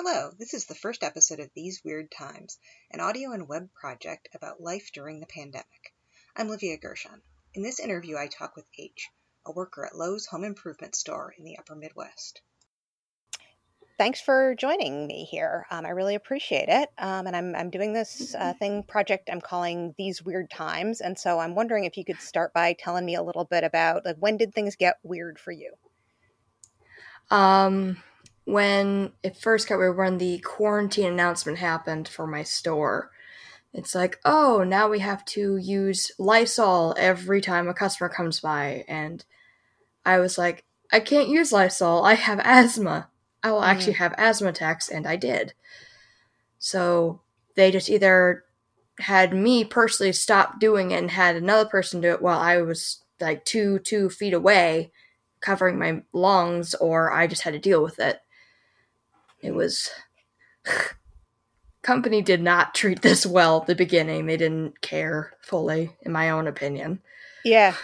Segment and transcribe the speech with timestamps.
[0.00, 2.56] Hello, this is the first episode of These Weird Times,
[2.92, 5.92] an audio and web project about life during the pandemic.
[6.36, 7.20] I'm Livia Gershon.
[7.54, 9.08] In this interview, I talk with H,
[9.44, 12.42] a worker at Lowe's Home Improvement Store in the Upper Midwest.
[13.98, 15.66] Thanks for joining me here.
[15.68, 16.90] Um, I really appreciate it.
[16.96, 21.00] Um, and I'm, I'm doing this uh, thing project I'm calling These Weird Times.
[21.00, 24.04] And so I'm wondering if you could start by telling me a little bit about
[24.04, 25.72] like when did things get weird for you?
[27.32, 27.96] Um,
[28.48, 33.10] when it first got weird, when the quarantine announcement happened for my store,
[33.74, 38.86] it's like, oh, now we have to use Lysol every time a customer comes by.
[38.88, 39.22] And
[40.02, 42.02] I was like, I can't use Lysol.
[42.04, 43.10] I have asthma.
[43.42, 43.98] I will actually mm.
[43.98, 45.52] have asthma attacks, and I did.
[46.58, 47.20] So
[47.54, 48.44] they just either
[48.98, 53.04] had me personally stop doing it and had another person do it while I was
[53.20, 54.90] like two two feet away,
[55.40, 58.20] covering my lungs, or I just had to deal with it.
[59.40, 59.90] It was
[61.82, 64.26] company did not treat this well at the beginning.
[64.26, 67.00] They didn't care fully, in my own opinion.
[67.44, 67.74] Yeah.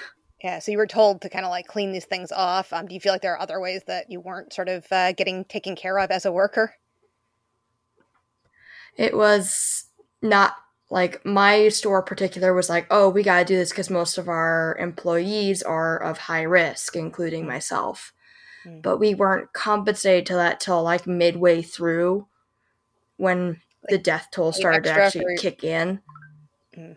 [0.43, 0.59] Yeah.
[0.59, 2.71] So you were told to kind of like clean these things off.
[2.73, 5.13] Um, do you feel like there are other ways that you weren't sort of uh,
[5.13, 6.75] getting taken care of as a worker?
[8.97, 9.87] It was
[10.21, 10.55] not
[10.91, 14.29] like my store particular was like, oh, we got to do this because most of
[14.29, 18.13] our employees are of high risk, including myself.
[18.67, 18.83] Mm.
[18.83, 22.27] But we weren't compensated to that till like midway through
[23.17, 23.59] when like,
[23.91, 25.43] the death toll started to actually for...
[25.43, 26.01] kick in.
[26.77, 26.97] Mm.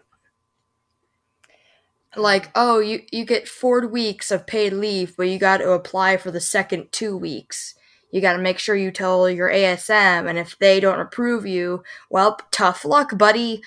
[2.15, 6.17] Like, oh, you, you get four weeks of paid leave, but you got to apply
[6.17, 7.75] for the second two weeks.
[8.11, 11.83] You got to make sure you tell your ASM, and if they don't approve you,
[12.09, 13.61] well, tough luck, buddy.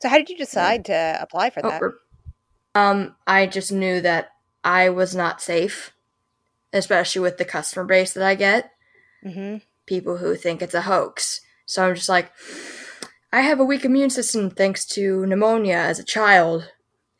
[0.00, 1.82] So, how did you decide to apply for that?
[2.74, 4.30] um, I just knew that
[4.62, 5.92] I was not safe
[6.76, 8.70] especially with the customer base that I get.
[9.24, 9.58] Mm-hmm.
[9.86, 11.40] People who think it's a hoax.
[11.66, 12.32] So I'm just like,
[13.32, 16.70] I have a weak immune system thanks to pneumonia as a child,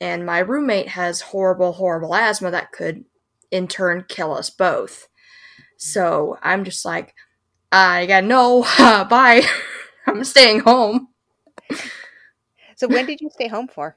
[0.00, 3.04] and my roommate has horrible, horrible asthma that could
[3.50, 5.08] in turn kill us both.
[5.76, 7.14] So I'm just like,
[7.72, 9.42] I got no, bye.
[10.06, 11.08] I'm staying home.
[12.76, 13.96] So when did you stay home for?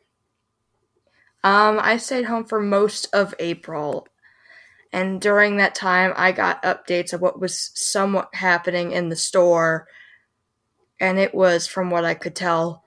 [1.44, 4.08] Um, I stayed home for most of April.
[4.92, 9.88] And during that time, I got updates of what was somewhat happening in the store.
[11.00, 12.84] And it was, from what I could tell,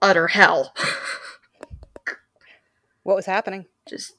[0.00, 0.74] utter hell.
[3.02, 3.66] what was happening?
[3.88, 4.14] Just,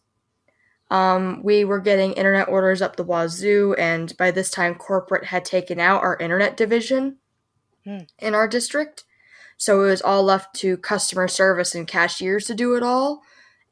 [0.92, 5.46] um, we were getting internet orders up the wazoo, and by this time, corporate had
[5.46, 7.18] taken out our internet division
[7.86, 8.00] hmm.
[8.20, 9.06] in our district.
[9.58, 13.22] So it was all left to customer service and cashiers to do it all.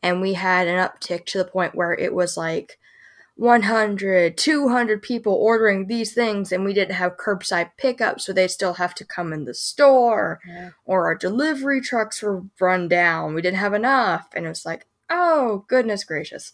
[0.01, 2.79] And we had an uptick to the point where it was like
[3.39, 8.73] 100, 200 people ordering these things, and we didn't have curbside pickup, so they still
[8.73, 10.71] have to come in the store, yeah.
[10.83, 13.33] or our delivery trucks were run down.
[13.33, 16.51] We didn't have enough, and it was like, oh, goodness gracious.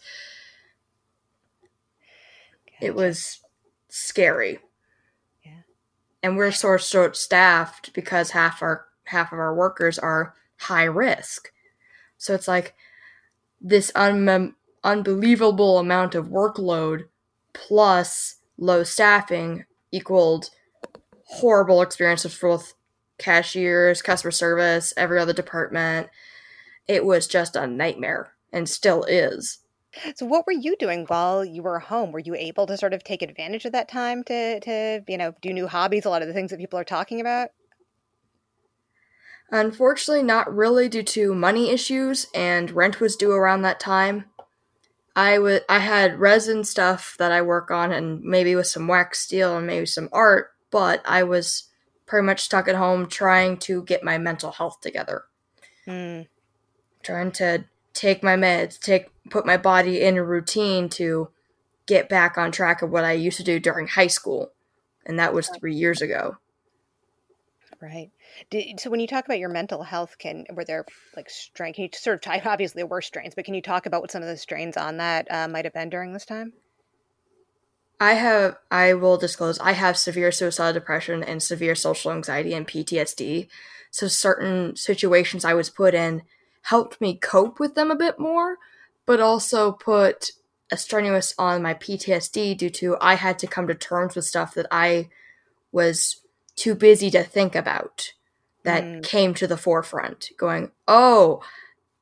[2.68, 2.86] Gotcha.
[2.86, 3.40] It was
[3.90, 4.60] scary.
[5.44, 5.62] Yeah.
[6.22, 10.84] And we're sort of short staffed because half our half of our workers are high
[10.84, 11.52] risk.
[12.20, 12.76] So it's like
[13.60, 14.54] this unmem-
[14.86, 17.06] unbelievable amount of workload
[17.54, 20.50] plus low staffing equaled
[21.26, 22.74] horrible experiences for both
[23.18, 26.08] cashiers, customer service, every other department.
[26.88, 29.60] It was just a nightmare and still is.
[30.16, 32.12] So what were you doing while you were home?
[32.12, 35.34] Were you able to sort of take advantage of that time to to, you know,
[35.42, 37.50] do new hobbies, a lot of the things that people are talking about?
[39.52, 44.26] Unfortunately, not really due to money issues and rent was due around that time.
[45.16, 49.20] I would I had resin stuff that I work on and maybe with some wax
[49.20, 51.70] steel and maybe some art, but I was
[52.06, 55.24] pretty much stuck at home trying to get my mental health together.
[55.88, 56.28] Mm.
[57.02, 61.30] Trying to take my meds, take put my body in a routine to
[61.86, 64.52] get back on track of what I used to do during high school.
[65.06, 66.38] And that was 3 years ago.
[67.82, 68.10] Right.
[68.50, 70.86] Did, so when you talk about your mental health, can were there
[71.16, 71.74] like strain?
[71.74, 72.46] Can you sort of type?
[72.46, 74.98] Obviously, there were strains, but can you talk about what some of the strains on
[74.98, 76.54] that uh, might have been during this time?
[78.00, 78.58] I have.
[78.72, 79.60] I will disclose.
[79.60, 83.48] I have severe suicidal depression and severe social anxiety and PTSD.
[83.92, 86.24] So certain situations I was put in
[86.64, 88.58] helped me cope with them a bit more,
[89.06, 90.32] but also put
[90.72, 94.54] a strenuous on my PTSD due to I had to come to terms with stuff
[94.56, 95.10] that I
[95.72, 96.22] was
[96.56, 98.14] too busy to think about
[98.64, 99.04] that mm.
[99.04, 101.42] came to the forefront, going, oh,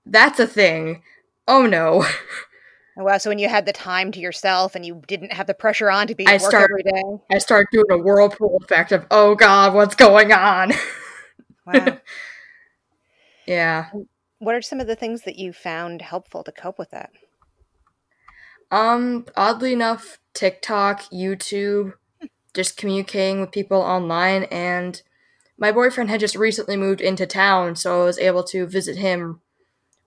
[0.05, 1.03] that's a thing.
[1.47, 2.05] Oh no.
[2.95, 3.17] Oh, wow.
[3.17, 6.05] So when you had the time to yourself and you didn't have the pressure on
[6.07, 7.01] to be I start- every day.
[7.31, 10.73] I start doing a whirlpool effect of, oh god, what's going on?
[11.65, 11.97] Wow.
[13.47, 13.89] yeah.
[14.39, 17.09] what are some of the things that you found helpful to cope with that?
[18.69, 21.94] Um, oddly enough, TikTok, YouTube,
[22.53, 25.01] just communicating with people online, and
[25.57, 29.41] my boyfriend had just recently moved into town, so I was able to visit him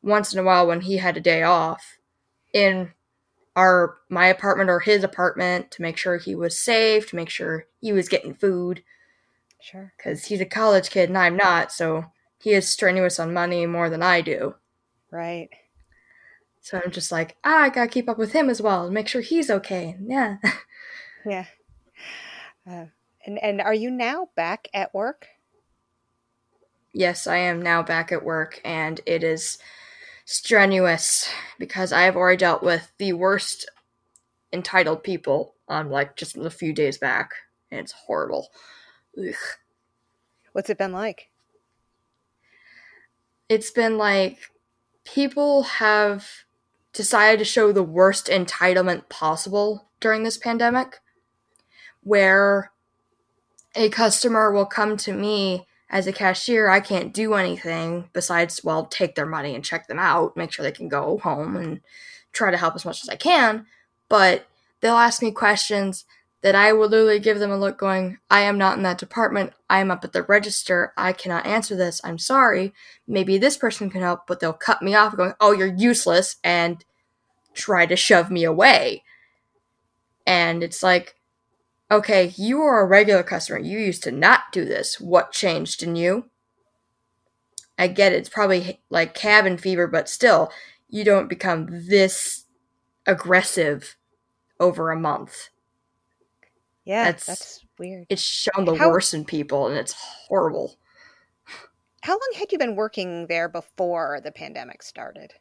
[0.03, 1.99] once in a while when he had a day off
[2.53, 2.93] in
[3.57, 7.67] our my apartment or his apartment to make sure he was safe, to make sure
[7.81, 8.83] he was getting food,
[9.61, 9.93] Sure.
[9.97, 12.05] because he's a college kid and I'm not, so
[12.39, 14.55] he is strenuous on money more than I do.
[15.11, 15.49] Right.
[16.61, 19.09] So I'm just like, ah, I gotta keep up with him as well and make
[19.09, 19.97] sure he's okay.
[20.01, 20.37] Yeah.
[21.29, 21.47] Yeah.
[22.69, 22.87] Uh,
[23.25, 25.29] and and are you now back at work?
[26.97, 29.59] yes, I am now back at work and it is
[30.25, 31.29] strenuous
[31.59, 33.71] because I have already dealt with the worst
[34.53, 37.33] entitled people on like just a few days back.
[37.71, 38.49] And it's horrible.
[39.19, 39.35] Ugh.
[40.53, 41.29] What's it been like?
[43.49, 44.39] It's been like
[45.05, 46.27] people have
[46.95, 51.01] decided to show the worst entitlement possible during this pandemic,
[52.07, 52.71] where
[53.75, 56.69] a customer will come to me as a cashier.
[56.69, 60.63] I can't do anything besides, well, take their money and check them out, make sure
[60.63, 61.81] they can go home, and
[62.33, 63.67] try to help as much as I can.
[64.09, 64.47] But
[64.81, 66.05] they'll ask me questions
[66.43, 69.53] that I will literally give them a look going, I am not in that department.
[69.69, 70.93] I am up at the register.
[70.97, 72.01] I cannot answer this.
[72.05, 72.73] I'm sorry.
[73.09, 76.85] Maybe this person can help, but they'll cut me off going, Oh, you're useless, and
[77.53, 79.03] try to shove me away.
[80.25, 81.16] And it's like,
[81.91, 83.59] okay, you are a regular customer.
[83.59, 85.01] You used to not do this.
[85.01, 86.31] What changed in you?
[87.79, 88.17] I get it.
[88.17, 90.51] It's probably like cabin fever, but still,
[90.89, 92.45] you don't become this
[93.07, 93.97] aggressive
[94.59, 95.51] over a month.
[96.85, 98.07] Yeah, That's- that's, weird.
[98.09, 100.77] It's shown the How- worst in people, and it's horrible.
[102.03, 105.35] How long had you been working there before the pandemic started?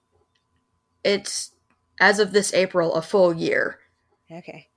[1.04, 1.52] It's
[2.00, 3.80] as of this April a full year.
[4.32, 4.68] Okay.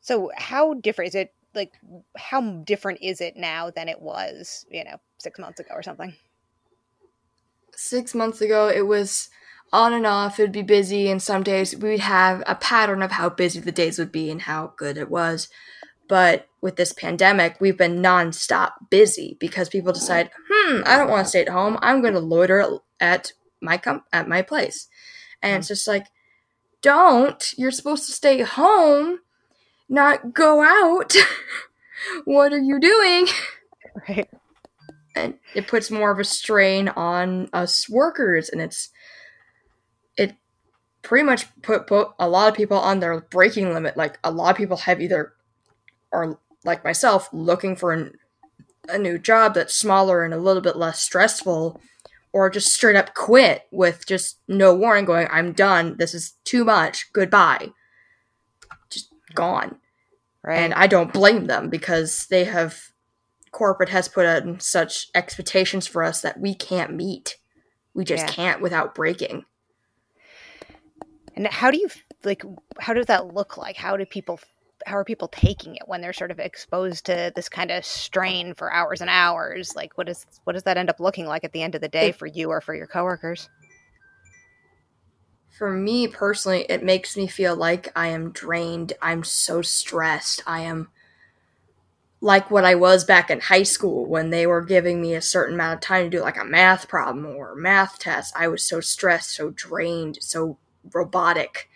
[0.00, 1.34] So how different is it?
[1.54, 1.72] Like,
[2.16, 6.14] how different is it now than it was, you know, six months ago or something?
[7.74, 9.30] Six months ago, it was
[9.72, 10.38] on and off.
[10.38, 13.98] It'd be busy, and some days we'd have a pattern of how busy the days
[13.98, 15.48] would be and how good it was.
[16.08, 21.26] But with this pandemic, we've been nonstop busy because people decide, hmm, I don't want
[21.26, 21.78] to stay at home.
[21.82, 24.88] I'm going to loiter at my com- at my place,
[25.42, 26.06] and it's just like,
[26.82, 27.52] don't.
[27.58, 29.20] You're supposed to stay home,
[29.88, 31.14] not go out.
[32.24, 33.26] what are you doing?
[34.08, 34.28] Right.
[35.16, 38.90] and it puts more of a strain on us workers and it's
[40.16, 40.36] it
[41.02, 44.50] pretty much put, put a lot of people on their breaking limit like a lot
[44.50, 45.32] of people have either
[46.12, 48.12] are like myself looking for an,
[48.88, 51.80] a new job that's smaller and a little bit less stressful
[52.32, 56.64] or just straight up quit with just no warning going i'm done this is too
[56.64, 57.68] much goodbye
[59.34, 59.78] gone
[60.42, 60.58] Right.
[60.58, 62.92] and I don't blame them because they have
[63.50, 67.36] corporate has put in such expectations for us that we can't meet.
[67.94, 68.32] We just Yeah.
[68.32, 69.44] can't without breaking.
[71.34, 71.88] And how do you
[72.24, 72.42] like?
[72.78, 73.76] How does that look like?
[73.76, 74.40] How do people?
[74.86, 78.54] How are people taking it when they're sort of exposed to this kind of strain
[78.54, 79.74] for hours and hours?
[79.74, 81.88] Like, what is what does that end up looking like at the end of the
[81.88, 83.48] day for you or for your coworkers?
[85.50, 88.94] For me personally, it makes me feel like I am drained.
[89.02, 90.42] I'm so stressed.
[90.46, 90.88] I am
[92.20, 95.54] like what I was back in high school when they were giving me a certain
[95.54, 98.34] amount of time to do like a math problem or a math test.
[98.36, 100.58] I was so stressed, so drained, so
[100.92, 101.68] robotic,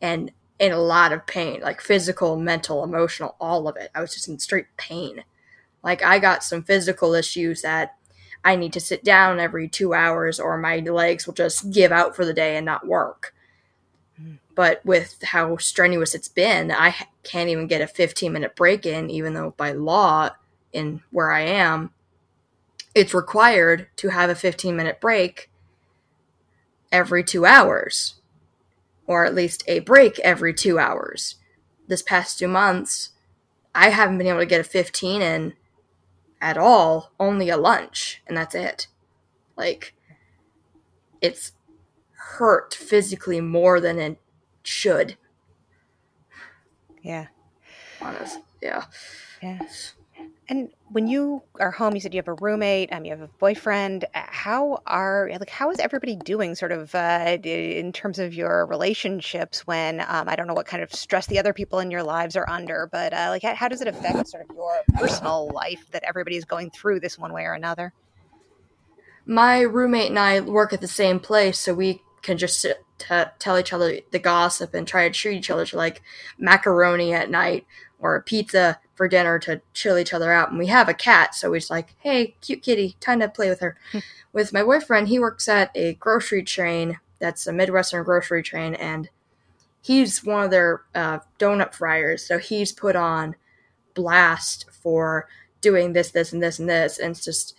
[0.00, 3.90] and in a lot of pain like physical, mental, emotional, all of it.
[3.94, 5.24] I was just in straight pain.
[5.82, 7.96] Like, I got some physical issues that
[8.44, 12.16] I need to sit down every two hours or my legs will just give out
[12.16, 13.34] for the day and not work.
[14.20, 14.38] Mm.
[14.54, 19.10] But with how strenuous it's been, I can't even get a 15 minute break in,
[19.10, 20.30] even though by law,
[20.72, 21.90] in where I am,
[22.94, 25.50] it's required to have a 15 minute break
[26.90, 28.14] every two hours,
[29.06, 31.36] or at least a break every two hours.
[31.88, 33.10] This past two months,
[33.74, 35.54] I haven't been able to get a 15 in
[36.42, 38.88] at all, only a lunch, and that's it.
[39.56, 39.94] Like,
[41.22, 41.52] it's
[42.16, 44.18] hurt physically more than it
[44.64, 45.16] should,
[47.00, 47.28] Yeah.
[48.00, 48.38] honest.
[48.60, 48.84] Yeah.
[49.40, 49.60] Yeah.
[50.48, 53.28] And when you are home, you said you have a roommate, um, you have a
[53.38, 54.04] boyfriend.
[54.14, 58.66] uh, how are like how is everybody doing, sort of uh, in terms of your
[58.66, 59.66] relationships?
[59.66, 62.36] When um, I don't know what kind of stress the other people in your lives
[62.36, 65.86] are under, but uh, like how, how does it affect sort of your personal life
[65.92, 67.92] that everybody's going through this one way or another?
[69.24, 73.06] My roommate and I work at the same place, so we can just sit, t-
[73.38, 76.02] tell each other the gossip and try to treat each other to like
[76.36, 77.66] macaroni at night
[78.00, 80.50] or a pizza for dinner to chill each other out.
[80.50, 83.58] And we have a cat, so we're like, hey, cute kitty, time to play with
[83.58, 83.76] her.
[83.90, 83.98] Hmm.
[84.32, 89.10] with my boyfriend, he works at a grocery chain that's a Midwestern grocery chain, and
[89.80, 92.24] he's one of their uh, donut fryers.
[92.24, 93.34] So he's put on
[93.94, 95.26] blast for
[95.60, 97.00] doing this, this, and this, and this.
[97.00, 97.56] And it's just,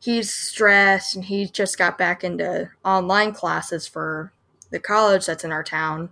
[0.00, 4.32] he's stressed, and he just got back into online classes for
[4.70, 6.08] the college that's in our town.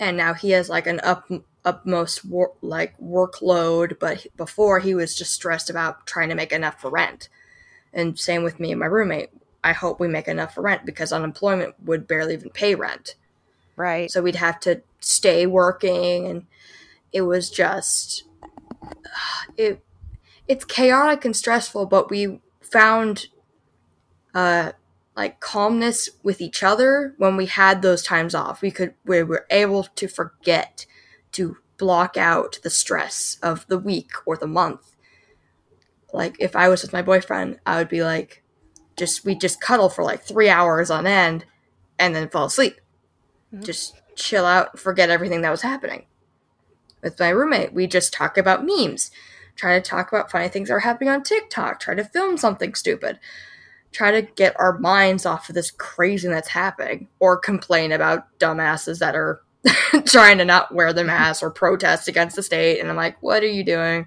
[0.00, 1.30] And now he has like an up
[1.68, 6.80] upmost wor- like workload, but before he was just stressed about trying to make enough
[6.80, 7.28] for rent.
[7.92, 9.30] And same with me and my roommate.
[9.62, 13.16] I hope we make enough for rent because unemployment would barely even pay rent.
[13.76, 14.10] Right.
[14.10, 16.46] So we'd have to stay working and
[17.12, 18.24] it was just
[19.56, 19.84] it
[20.46, 23.26] it's chaotic and stressful, but we found
[24.34, 24.72] uh
[25.16, 28.62] like calmness with each other when we had those times off.
[28.62, 30.86] We could we were able to forget
[31.32, 34.96] to block out the stress of the week or the month.
[36.12, 38.42] Like if I was with my boyfriend, I would be like,
[38.96, 41.44] just we just cuddle for like three hours on end,
[41.98, 42.80] and then fall asleep.
[43.54, 43.64] Mm-hmm.
[43.64, 46.06] Just chill out, forget everything that was happening.
[47.02, 49.12] With my roommate, we just talk about memes,
[49.54, 52.74] try to talk about funny things that are happening on TikTok, try to film something
[52.74, 53.20] stupid,
[53.92, 58.98] try to get our minds off of this crazy that's happening, or complain about dumbasses
[58.98, 59.42] that are
[60.06, 62.80] trying to not wear the mask or protest against the state.
[62.80, 64.06] And I'm like, what are you doing?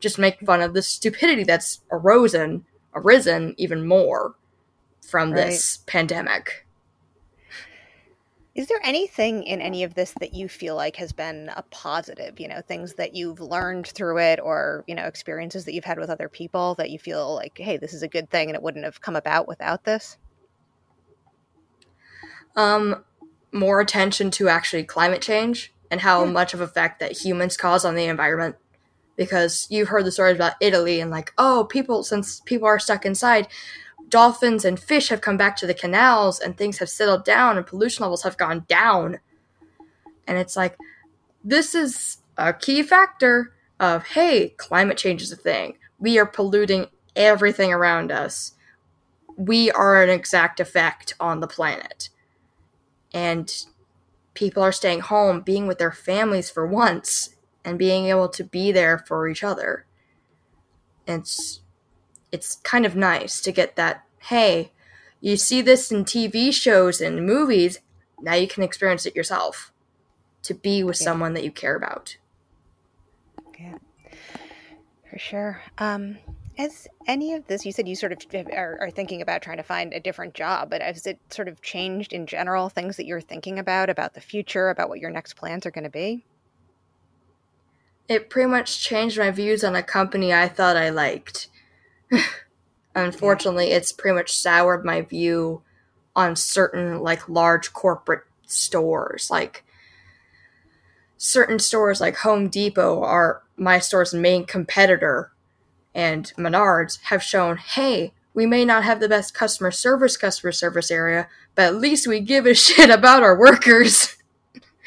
[0.00, 4.34] Just make fun of the stupidity that's arisen, arisen even more
[5.06, 5.46] from right.
[5.46, 6.66] this pandemic.
[8.54, 12.40] Is there anything in any of this that you feel like has been a positive,
[12.40, 15.98] you know, things that you've learned through it or, you know, experiences that you've had
[15.98, 18.62] with other people that you feel like, hey, this is a good thing and it
[18.62, 20.16] wouldn't have come about without this?
[22.56, 23.04] Um,
[23.56, 26.30] more attention to actually climate change and how yeah.
[26.30, 28.56] much of effect that humans cause on the environment.
[29.16, 33.06] Because you've heard the stories about Italy and like oh people since people are stuck
[33.06, 33.48] inside
[34.10, 37.66] dolphins and fish have come back to the canals and things have settled down and
[37.66, 39.18] pollution levels have gone down.
[40.26, 40.76] And it's like
[41.42, 45.78] this is a key factor of hey climate change is a thing.
[45.98, 48.52] We are polluting everything around us.
[49.36, 52.10] We are an exact effect on the planet
[53.16, 53.64] and
[54.34, 57.30] people are staying home, being with their families for once,
[57.64, 59.86] and being able to be there for each other.
[61.06, 61.62] It's
[62.30, 64.04] it's kind of nice to get that.
[64.18, 64.72] Hey,
[65.22, 67.78] you see this in TV shows and movies.
[68.20, 69.72] Now you can experience it yourself.
[70.42, 71.04] To be with yeah.
[71.04, 72.18] someone that you care about.
[73.58, 73.78] Yeah,
[75.10, 75.62] for sure.
[75.78, 76.18] Um,
[76.56, 79.62] has any of this, you said you sort of are, are, thinking about trying to
[79.62, 83.20] find a different job, but has it sort of changed in general things that you're
[83.20, 86.24] thinking about, about the future, about what your next plans are going to be?
[88.08, 91.48] It pretty much changed my views on a company I thought I liked.
[92.94, 93.76] Unfortunately, yeah.
[93.76, 95.62] it's pretty much soured my view
[96.14, 99.30] on certain like large corporate stores.
[99.30, 99.64] Like
[101.18, 105.32] certain stores like Home Depot are my store's main competitor
[105.96, 110.90] and Menards have shown, hey, we may not have the best customer service customer service
[110.90, 114.14] area, but at least we give a shit about our workers.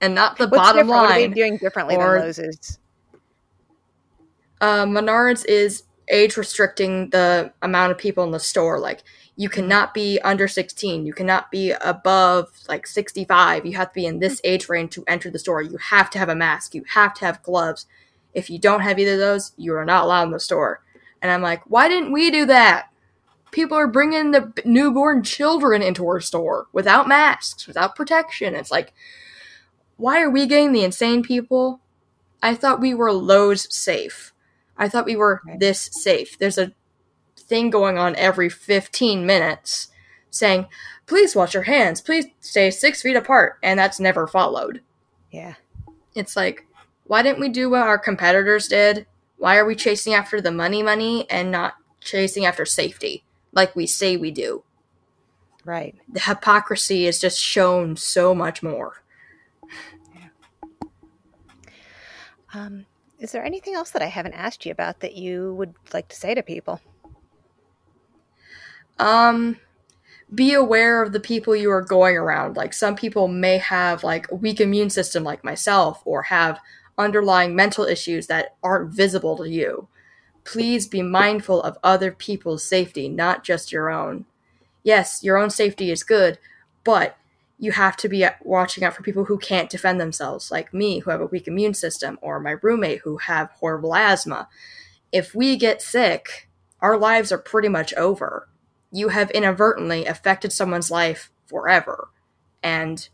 [0.00, 1.02] and not the What's bottom line.
[1.02, 2.78] What are they doing differently or, than Lowe's is?
[4.62, 8.78] Uh, Menards is age restricting the amount of people in the store.
[8.78, 9.02] Like
[9.36, 13.66] you cannot be under 16, you cannot be above like 65.
[13.66, 15.60] You have to be in this age range to enter the store.
[15.60, 17.84] You have to have a mask, you have to have gloves,
[18.34, 20.82] if you don't have either of those, you are not allowed in the store.
[21.22, 22.88] And I'm like, why didn't we do that?
[23.50, 28.54] People are bringing the newborn children into our store without masks, without protection.
[28.54, 28.92] It's like,
[29.96, 31.80] why are we getting the insane people?
[32.42, 34.32] I thought we were Lowe's safe.
[34.76, 36.36] I thought we were this safe.
[36.38, 36.72] There's a
[37.36, 39.88] thing going on every 15 minutes
[40.30, 40.66] saying,
[41.06, 44.82] please wash your hands, please stay six feet apart, and that's never followed.
[45.30, 45.54] Yeah.
[46.14, 46.66] It's like,
[47.06, 49.06] why didn't we do what our competitors did?
[49.36, 53.86] Why are we chasing after the money, money, and not chasing after safety like we
[53.86, 54.64] say we do?
[55.64, 55.94] Right.
[56.08, 59.02] The hypocrisy is just shown so much more.
[60.14, 60.88] Yeah.
[62.52, 62.86] Um,
[63.18, 66.16] is there anything else that I haven't asked you about that you would like to
[66.16, 66.80] say to people?
[68.98, 69.58] Um,
[70.34, 72.56] be aware of the people you are going around.
[72.56, 76.60] Like some people may have like a weak immune system like myself or have
[76.98, 79.88] underlying mental issues that aren't visible to you.
[80.44, 84.26] Please be mindful of other people's safety, not just your own.
[84.82, 86.38] Yes, your own safety is good,
[86.84, 87.16] but
[87.58, 91.10] you have to be watching out for people who can't defend themselves, like me, who
[91.10, 94.48] have a weak immune system, or my roommate, who have horrible asthma.
[95.12, 96.48] If we get sick,
[96.80, 98.48] our lives are pretty much over.
[98.92, 102.08] You have inadvertently affected someone's life forever.
[102.62, 103.08] And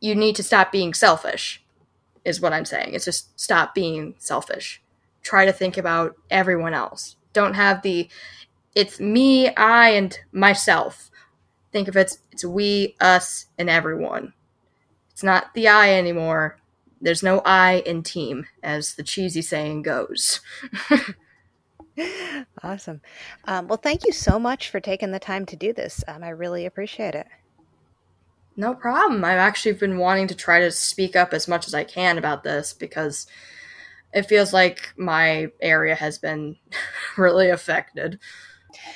[0.00, 1.62] you need to stop being selfish,
[2.24, 2.94] is what I'm saying.
[2.94, 4.82] It's just stop being selfish.
[5.22, 7.16] Try to think about everyone else.
[7.32, 8.08] Don't have the,
[8.74, 11.10] it's me, I, and myself
[11.72, 14.32] think of it it's we, us, and everyone.
[15.12, 16.58] It's not the I anymore.
[17.00, 20.40] There's no I in team, as the cheesy saying goes.
[22.62, 23.00] awesome.
[23.44, 26.02] Um, well, thank you so much for taking the time to do this.
[26.08, 27.26] Um, I really appreciate it.
[28.58, 29.24] No problem.
[29.24, 32.42] I've actually been wanting to try to speak up as much as I can about
[32.42, 33.28] this because
[34.12, 36.56] it feels like my area has been
[37.16, 38.18] really affected.